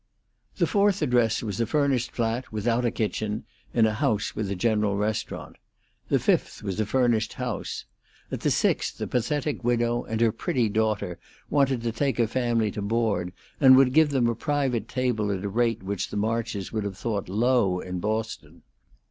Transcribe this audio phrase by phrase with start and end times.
[0.55, 4.55] The fourth address was a furnished flat without a kitchen, in a house with a
[4.55, 5.57] general restaurant.
[6.09, 7.85] The fifth was a furnished house.
[8.31, 11.19] At the sixth a pathetic widow and her pretty daughter
[11.51, 15.45] wanted to take a family to board, and would give them a private table at
[15.45, 18.63] a rate which the Marches would have thought low in Boston.